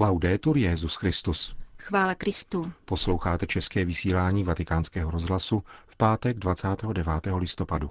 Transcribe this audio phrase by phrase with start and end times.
[0.00, 1.56] Laudetur Jezus Christus.
[1.78, 2.72] Chvála Kristu.
[2.84, 7.06] Posloucháte české vysílání Vatikánského rozhlasu v pátek 29.
[7.36, 7.90] listopadu.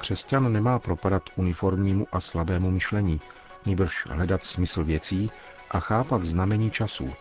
[0.00, 3.20] Křesťan nemá propadat uniformnímu a slabému myšlení,
[3.66, 5.30] nýbrž hledat smysl věcí
[5.70, 7.12] a chápat znamení časů,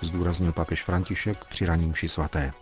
[0.00, 2.52] zdůraznil papež František při raním svaté.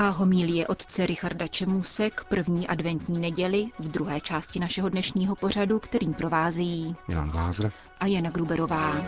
[0.00, 5.78] A homílie otce Richarda Čemuse k první adventní neděli v druhé části našeho dnešního pořadu,
[5.78, 9.04] kterým provázejí Milan Glázer a Jana Gruberová.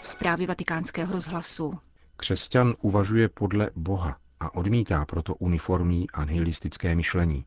[0.00, 1.74] Zprávy vatikánského rozhlasu.
[2.16, 7.44] Křesťan uvažuje podle Boha a odmítá proto uniformní a nihilistické myšlení,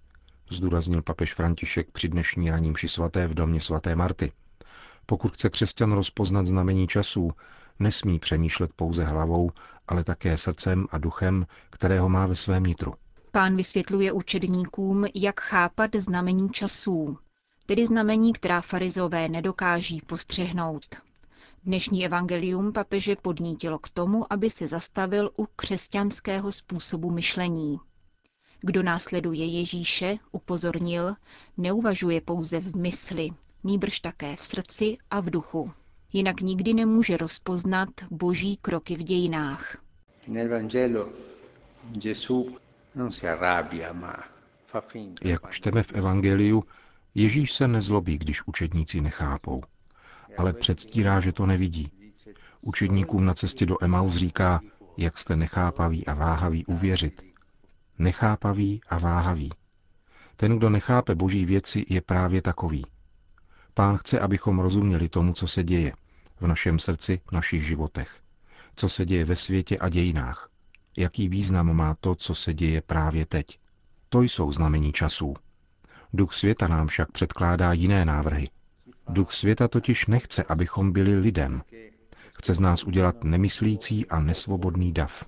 [0.49, 4.31] zdůraznil papež František při dnešní raním ši svaté v domě svaté Marty.
[5.05, 7.31] Pokud chce křesťan rozpoznat znamení časů,
[7.79, 9.51] nesmí přemýšlet pouze hlavou,
[9.89, 12.93] ale také srdcem a duchem, kterého má ve svém nitru.
[13.31, 17.17] Pán vysvětluje učedníkům, jak chápat znamení časů,
[17.65, 20.85] tedy znamení, která farizové nedokáží postřehnout.
[21.63, 27.79] Dnešní evangelium papeže podnítilo k tomu, aby se zastavil u křesťanského způsobu myšlení.
[28.62, 31.13] Kdo následuje Ježíše, upozornil,
[31.57, 33.29] neuvažuje pouze v mysli,
[33.63, 35.71] nýbrž také v srdci a v duchu.
[36.13, 39.77] Jinak nikdy nemůže rozpoznat boží kroky v dějinách.
[45.24, 46.63] Jak čteme v Evangeliu,
[47.16, 49.63] Ježíš se nezlobí, když učedníci nechápou,
[50.38, 51.91] ale předstírá, že to nevidí.
[52.62, 54.62] Učedníkům na cestě do Emaus říká,
[54.98, 57.21] jak jste nechápaví a váhaví uvěřit.
[57.99, 59.49] Nechápaví a váhaví.
[60.35, 62.85] Ten, kdo nechápe boží věci, je právě takový.
[63.80, 65.94] Pán chce, abychom rozuměli tomu, co se děje
[66.40, 68.19] v našem srdci, v našich životech.
[68.75, 70.50] Co se děje ve světě a dějinách.
[70.97, 73.59] Jaký význam má to, co se děje právě teď.
[74.09, 75.34] To jsou znamení časů.
[76.13, 78.50] Duch světa nám však předkládá jiné návrhy.
[79.09, 81.62] Duch světa totiž nechce, abychom byli lidem.
[82.34, 85.25] Chce z nás udělat nemyslící a nesvobodný dav.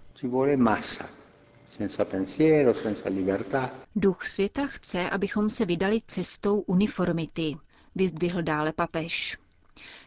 [3.96, 7.56] Duch světa chce, abychom se vydali cestou uniformity,
[7.96, 9.38] vyzdvihl dále papež.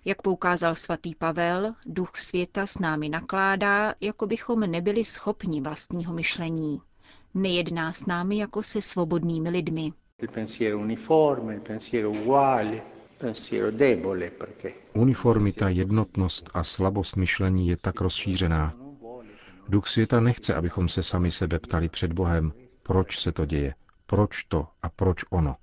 [0.05, 6.81] Jak poukázal svatý Pavel, duch světa s námi nakládá, jako bychom nebyli schopni vlastního myšlení.
[7.35, 9.93] Nejedná s námi jako se svobodnými lidmi.
[14.95, 18.73] Uniformita, jednotnost a slabost myšlení je tak rozšířená.
[19.69, 22.53] Duch světa nechce, abychom se sami sebe ptali před Bohem,
[22.83, 23.75] proč se to děje,
[24.07, 25.57] proč to a proč ono.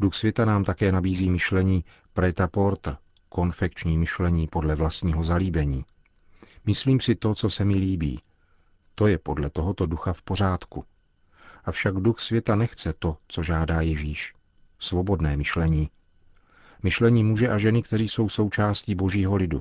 [0.00, 5.84] Duch světa nám také nabízí myšlení preta porta, konfekční myšlení podle vlastního zalíbení.
[6.66, 8.20] Myslím si to, co se mi líbí.
[8.94, 10.84] To je podle tohoto ducha v pořádku.
[11.64, 14.34] Avšak duch světa nechce to, co žádá Ježíš.
[14.78, 15.90] Svobodné myšlení.
[16.82, 19.60] Myšlení muže a ženy, kteří jsou součástí božího lidu.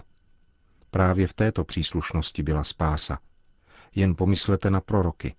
[0.91, 3.19] Právě v této příslušnosti byla spása.
[3.95, 5.35] Jen pomyslete na proroky.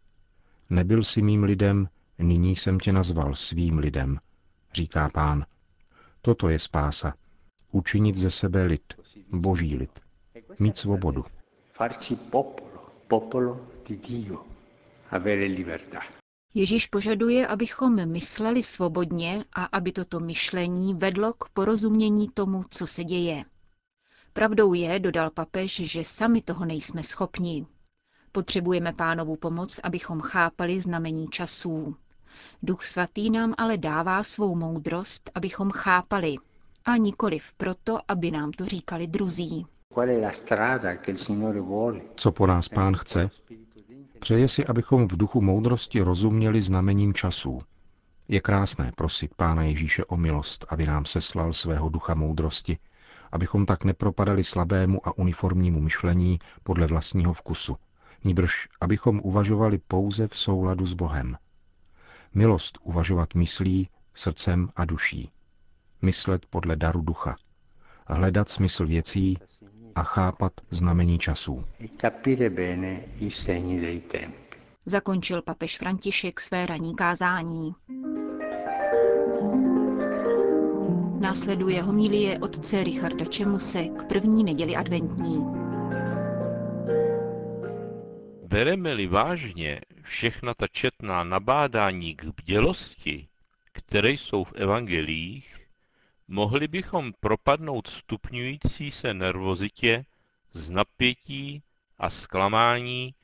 [0.70, 4.18] Nebyl si mým lidem, nyní jsem tě nazval svým lidem,
[4.72, 5.46] říká pán.
[6.22, 7.14] Toto je spása.
[7.72, 8.94] Učinit ze sebe lid,
[9.32, 10.00] boží lid.
[10.60, 11.22] Mít svobodu.
[16.54, 23.04] Ježíš požaduje, abychom mysleli svobodně a aby toto myšlení vedlo k porozumění tomu, co se
[23.04, 23.44] děje.
[24.32, 27.66] Pravdou je, dodal papež, že sami toho nejsme schopni.
[28.32, 31.96] Potřebujeme pánovu pomoc, abychom chápali znamení časů.
[32.62, 36.36] Duch svatý nám ale dává svou moudrost, abychom chápali,
[36.84, 39.66] a nikoliv proto, aby nám to říkali druzí.
[42.16, 43.30] Co po nás pán chce?
[44.20, 47.62] Přeje si, abychom v duchu moudrosti rozuměli znamením časů.
[48.28, 52.78] Je krásné prosit Pána Ježíše o milost, aby nám seslal svého ducha moudrosti,
[53.32, 57.76] abychom tak nepropadali slabému a uniformnímu myšlení podle vlastního vkusu,
[58.24, 61.36] níbrž abychom uvažovali pouze v souladu s Bohem.
[62.34, 65.30] Milost uvažovat myslí, srdcem a duší.
[66.02, 67.36] Myslet podle daru ducha.
[68.06, 69.38] Hledat smysl věcí
[69.94, 71.64] a chápat znamení časů.
[74.86, 77.74] Zakončil papež František své ranní kázání.
[81.20, 85.69] Následuje homílie otce Richarda Čemuse k první neděli adventní.
[88.50, 93.28] Bereme-li vážně všechna ta četná nabádání k bdělosti,
[93.72, 95.68] které jsou v evangelích,
[96.28, 100.04] mohli bychom propadnout stupňující se nervozitě
[100.52, 101.62] z napětí
[101.98, 103.14] a zklamání,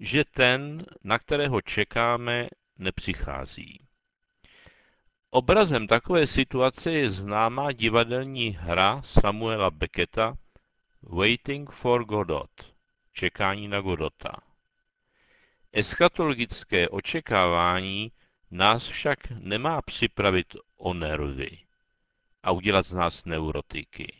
[0.00, 2.48] že ten, na kterého čekáme,
[2.78, 3.80] nepřichází.
[5.30, 10.36] Obrazem takové situace je známá divadelní hra Samuela Becketa
[11.02, 12.74] Waiting for Godot,
[13.12, 14.45] čekání na Godota.
[15.72, 18.12] Eschatologické očekávání
[18.50, 21.58] nás však nemá připravit o nervy
[22.42, 24.14] a udělat z nás neurotiky.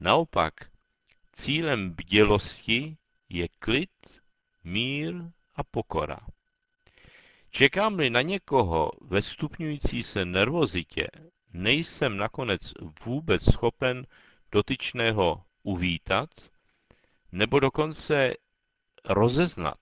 [0.00, 0.54] Naopak,
[1.32, 2.96] cílem bdělosti
[3.28, 4.20] je klid,
[4.64, 5.14] mír
[5.54, 6.18] a pokora.
[7.50, 11.08] Čekám-li na někoho ve stupňující se nervozitě,
[11.52, 12.72] nejsem nakonec
[13.04, 14.06] vůbec schopen
[14.52, 16.30] dotyčného uvítat
[17.32, 18.34] nebo dokonce
[19.04, 19.78] rozeznat.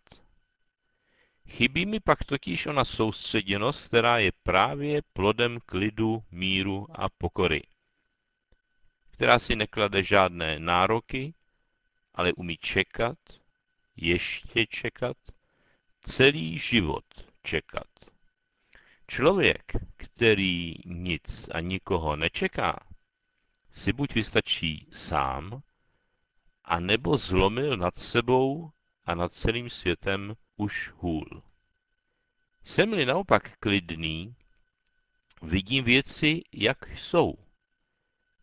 [1.51, 7.63] Chybí mi pak totiž ona soustředěnost, která je právě plodem klidu, míru a pokory,
[9.11, 11.35] která si neklade žádné nároky,
[12.15, 13.19] ale umí čekat,
[13.97, 15.17] ještě čekat,
[16.01, 17.05] celý život
[17.43, 17.89] čekat.
[19.09, 22.87] Člověk, který nic a nikoho nečeká,
[23.73, 25.63] si buď vystačí sám,
[26.65, 28.71] a nebo zlomil nad sebou
[29.05, 31.43] a nad celým světem už hůl.
[32.65, 34.35] Jsem-li naopak klidný,
[35.43, 37.35] vidím věci, jak jsou.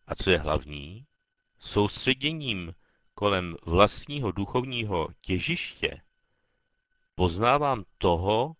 [0.06, 1.06] A co je hlavní,
[1.58, 2.74] soustředěním
[3.14, 6.02] kolem vlastního duchovního těžiště
[7.14, 8.56] poznávám toho,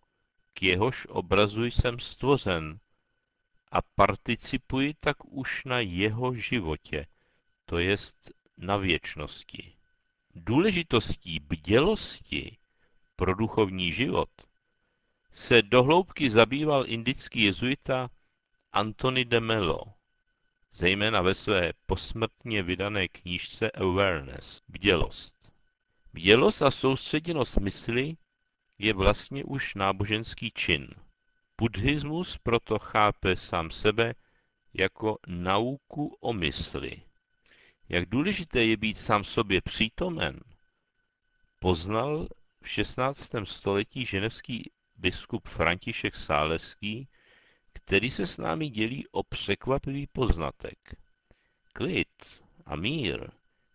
[0.54, 2.81] k jehož obrazu jsem stvořen
[3.72, 7.06] a participuji tak už na jeho životě,
[7.64, 9.76] to jest na věčnosti.
[10.34, 12.57] Důležitostí bdělosti
[13.19, 14.31] pro duchovní život
[15.32, 18.11] se dohloubky zabýval indický jezuita
[18.73, 19.85] Antony de Mello,
[20.73, 25.53] zejména ve své posmrtně vydané knížce Awareness, bdělost.
[26.12, 28.17] Bdělost a soustředěnost mysli
[28.79, 30.88] je vlastně už náboženský čin.
[31.61, 34.14] Buddhismus proto chápe sám sebe
[34.75, 37.03] jako nauku o mysli.
[37.88, 40.41] Jak důležité je být sám sobě přítomen,
[41.59, 42.29] poznal
[42.62, 43.31] v 16.
[43.44, 47.08] století ženevský biskup František Sáleský,
[47.72, 50.78] který se s námi dělí o překvapivý poznatek.
[51.72, 53.31] Klid a mír,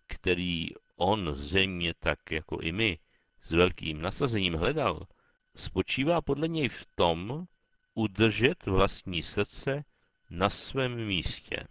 [0.07, 2.99] který on zřejmě tak jako i my
[3.41, 5.07] s velkým nasazením hledal,
[5.55, 7.47] spočívá podle něj v tom
[7.93, 9.83] udržet vlastní srdce
[10.29, 11.67] na svém místě.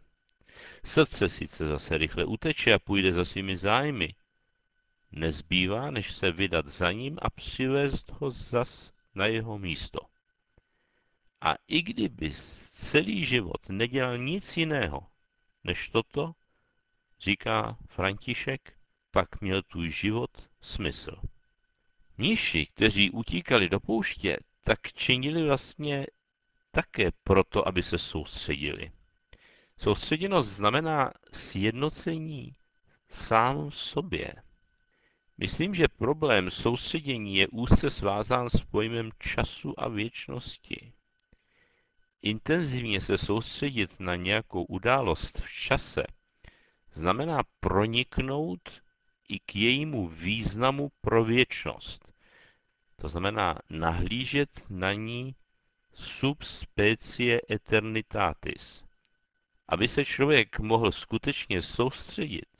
[0.84, 4.14] Srdce sice zase rychle uteče a půjde za svými zájmy.
[5.12, 10.00] Nezbývá, než se vydat za ním a přivést ho zas na jeho místo.
[11.40, 12.30] A i kdyby
[12.70, 15.06] celý život nedělal nic jiného
[15.64, 16.32] než toto,
[17.20, 18.72] říká František,
[19.10, 20.30] pak měl tvůj život
[20.60, 21.16] smysl.
[22.18, 26.06] Mniši, kteří utíkali do pouště, tak činili vlastně
[26.70, 28.92] také proto, aby se soustředili.
[29.78, 32.56] Soustředěnost znamená sjednocení
[33.08, 34.34] sám v sobě.
[35.38, 40.92] Myslím, že problém soustředění je úzce svázán s pojmem času a věčnosti.
[42.22, 46.02] Intenzivně se soustředit na nějakou událost v čase
[46.92, 48.82] znamená proniknout
[49.28, 52.12] i k jejímu významu pro věčnost.
[52.96, 55.34] To znamená nahlížet na ní
[55.94, 58.84] sub specie eternitatis.
[59.68, 62.51] Aby se člověk mohl skutečně soustředit,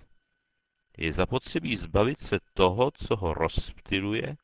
[0.98, 4.36] je zapotřebí zbavit se toho, co ho rozptiluje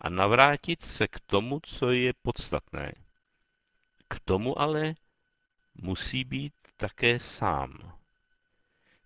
[0.00, 2.92] a navrátit se k tomu, co je podstatné.
[4.08, 4.94] K tomu ale
[5.74, 7.98] musí být také sám.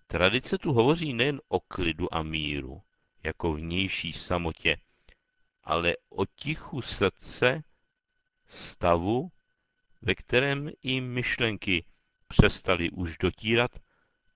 [0.07, 2.83] Tradice tu hovoří nejen o klidu a míru,
[3.23, 4.77] jako vnější samotě,
[5.65, 7.63] ale o tichu srdce,
[8.47, 9.31] stavu,
[10.03, 11.85] ve kterém i myšlenky
[12.29, 13.71] přestaly už dotírat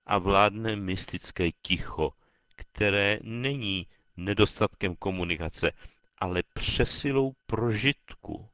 [0.05, 2.13] a vládne mystické ticho,
[2.59, 3.87] které není
[4.17, 5.71] nedostatkem komunikace,
[6.17, 8.49] ale přesilou prožitku,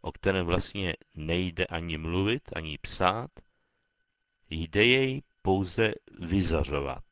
[0.00, 3.30] o kterém vlastně nejde ani mluvit, ani psát,
[4.50, 7.04] jde jej pouze vyzařovat.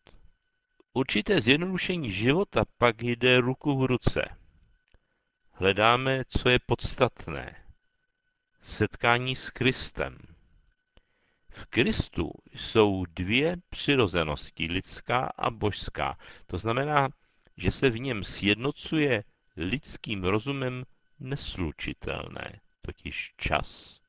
[0.93, 4.37] Určité zjednodušení života pak jde ruku v ruce.
[5.53, 7.57] Hledáme, co je podstatné.
[8.63, 10.19] Setkání s Kristem.
[11.51, 16.19] V Kristu jsou dvě přirozenosti, lidská a božská.
[16.47, 17.09] To znamená,
[17.57, 19.25] že se v něm sjednocuje
[19.57, 20.85] lidským rozumem
[21.21, 24.01] neslučitelné, totiž čas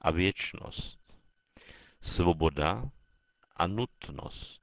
[0.00, 1.00] a věčnost,
[2.00, 2.90] svoboda
[3.56, 4.62] a nutnost.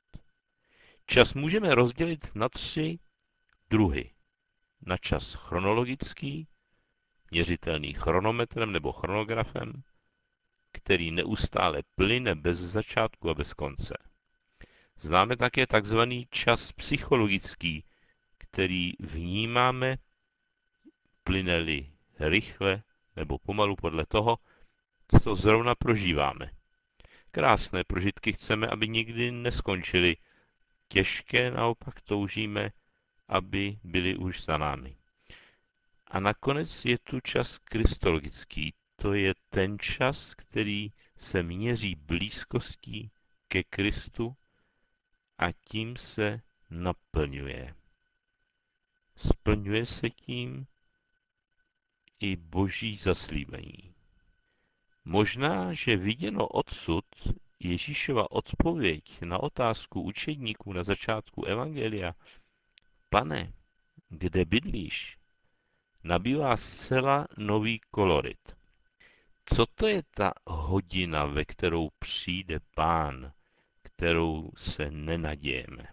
[1.06, 3.00] Čas můžeme rozdělit na tři
[3.70, 4.12] druhy.
[4.86, 6.48] Na čas chronologický,
[7.32, 9.84] měřitelný chronometrem nebo chronografem,
[10.72, 13.98] který neustále plyne bez začátku a bez konce.
[15.00, 17.84] Známe také takzvaný čas psychologický,
[18.38, 19.98] který vnímáme
[21.24, 22.84] plyneli rychle
[23.16, 24.38] nebo pomalu podle toho,
[25.24, 26.51] co zrovna prožíváme.
[27.32, 30.18] Krásné prožitky chceme, aby nikdy neskončily.
[30.88, 32.72] Těžké naopak toužíme,
[33.28, 34.96] aby byly už za námi.
[36.08, 38.74] A nakonec je tu čas kristologický.
[39.01, 43.12] To je ten čas, který se měří blízkostí
[43.48, 44.36] ke Kristu
[45.38, 47.75] a tím se naplňuje.
[49.15, 50.67] Splňuje se tím
[52.20, 53.93] i boží zaslíbení.
[55.05, 57.05] Možná, že viděno odsud
[57.60, 62.13] Ježíšova odpověď na otázku učedníků na začátku Evangelia,
[63.10, 63.53] pane,
[64.10, 65.17] kde bydlíš,
[66.03, 68.61] nabývá zcela nový kolorit.
[69.55, 73.31] Co to je ta hodina, ve kterou přijde pán,
[73.81, 75.88] kterou se nenadějeme?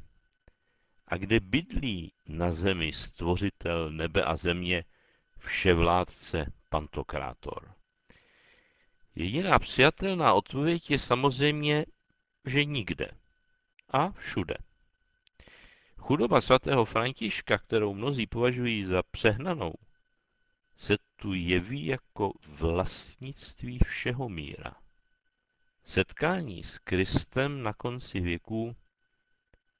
[1.08, 4.84] A kde bydlí na zemi stvořitel nebe a země,
[5.38, 7.74] vševládce Pantokrátor?
[9.14, 11.86] Jediná přijatelná odpověď je samozřejmě,
[12.44, 13.10] že nikde
[13.88, 14.54] a všude.
[15.96, 19.74] Chudoba svatého Františka, kterou mnozí považují za přehnanou,
[20.78, 24.74] se tu jeví jako vlastnictví všeho míra.
[25.84, 28.76] Setkání s Kristem na konci věků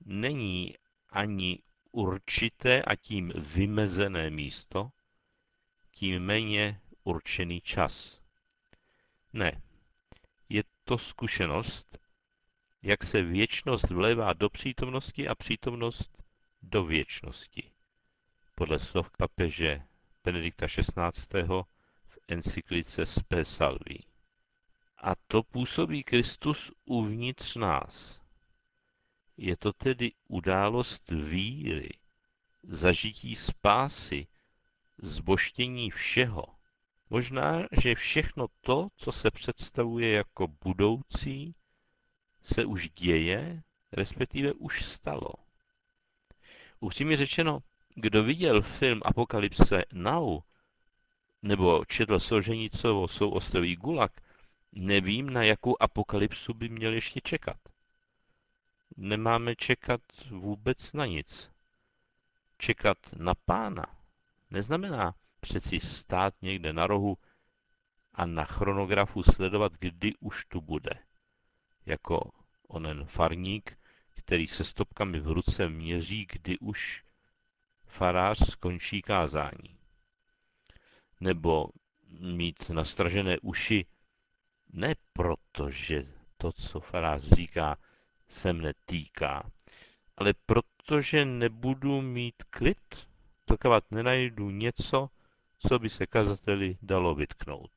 [0.05, 0.75] není
[1.11, 1.59] ani
[1.93, 4.90] určité a tím vymezené místo,
[5.90, 8.21] tím méně určený čas.
[9.33, 9.62] Ne,
[10.49, 11.99] je to zkušenost,
[12.83, 16.23] jak se věčnost vlévá do přítomnosti a přítomnost
[16.62, 17.71] do věčnosti.
[18.55, 19.83] Podle slov papeže
[20.28, 21.42] Benedikta XVI.
[22.06, 23.99] v encyklice Spe Salvi.
[24.99, 28.20] A to působí Kristus uvnitř nás.
[29.37, 31.88] Je to tedy událost víry,
[32.62, 34.26] zažití spásy,
[34.99, 36.44] zboštění všeho.
[37.11, 41.54] Možná, že všechno to, co se představuje jako budoucí,
[42.42, 45.32] se už děje, respektive už stalo.
[46.80, 47.58] Upřímně řečeno,
[48.00, 50.40] kdo viděl film Apokalypse Now
[51.43, 54.12] nebo četl Solženicovo souostroví Gulag,
[54.73, 57.57] nevím, na jakou apokalypsu by měl ještě čekat.
[58.97, 60.00] Nemáme čekat
[60.31, 61.50] vůbec na nic.
[62.59, 63.87] Čekat na pána
[64.50, 67.19] neznamená přeci stát někde na rohu
[68.14, 70.90] a na chronografu sledovat, kdy už tu bude.
[71.87, 72.31] Jako
[72.69, 73.78] onen farník,
[74.14, 77.08] který se stopkami v ruce měří, kdy už
[77.99, 79.78] farář skončí kázání.
[81.21, 81.69] Nebo
[82.21, 83.87] mít nastražené uši
[84.73, 87.76] ne proto, že to, co farář říká,
[88.28, 89.50] se mne týká,
[90.17, 93.09] ale protože nebudu mít klid,
[93.47, 95.09] dokud nenajdu něco,
[95.59, 97.71] co by se kazateli dalo vytknout.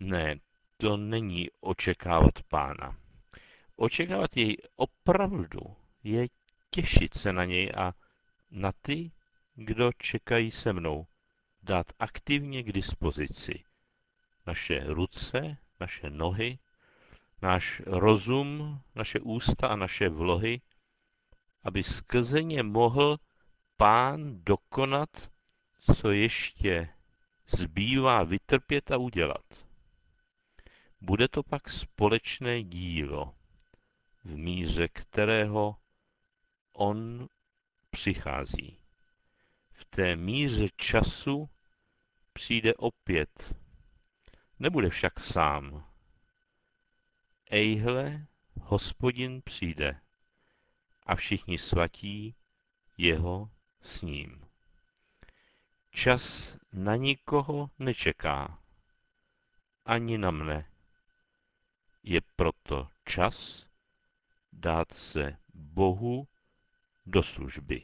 [0.00, 0.36] Ne,
[0.76, 2.96] to není očekávat pána.
[3.76, 5.60] Očekávat jej opravdu
[6.04, 6.26] je
[6.70, 7.92] těšit se na něj a
[8.50, 9.12] na ty,
[9.54, 11.06] kdo čekají se mnou,
[11.62, 13.64] dát aktivně k dispozici
[14.46, 16.58] naše ruce, naše nohy,
[17.42, 20.60] náš rozum, naše ústa a naše vlohy,
[21.62, 23.18] aby skrze ně mohl
[23.76, 25.30] pán dokonat,
[25.94, 26.88] co ještě
[27.46, 29.66] zbývá vytrpět a udělat.
[31.00, 33.34] Bude to pak společné dílo,
[34.24, 35.76] v míře kterého
[36.72, 37.28] on
[37.96, 38.78] přichází.
[39.72, 41.50] V té míře času
[42.32, 43.54] přijde opět.
[44.58, 45.92] Nebude však sám.
[47.50, 48.26] Ejhle,
[48.60, 50.00] hospodin přijde
[51.06, 52.34] a všichni svatí
[52.98, 53.50] jeho
[53.82, 54.46] s ním.
[55.90, 58.58] Čas na nikoho nečeká,
[59.84, 60.70] ani na mne.
[62.02, 63.66] Je proto čas
[64.52, 66.28] dát se Bohu
[67.06, 67.82] do služby.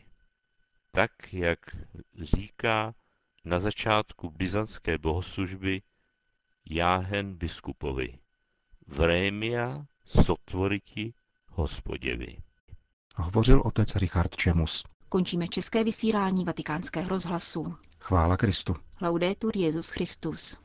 [0.91, 1.59] Tak, jak
[2.23, 2.95] říká
[3.45, 5.83] na začátku byzantské bohoslužby
[6.71, 8.19] Jáhen biskupovi.
[8.87, 11.15] Vrémia sotvoriti
[11.49, 12.37] hospoděvi.
[13.17, 14.85] Hovořil otec Richard Čemus.
[15.09, 17.65] Končíme české vysílání vatikánského rozhlasu.
[18.01, 18.77] Chvála Kristu.
[19.01, 20.59] Laudetur Jezus Christus.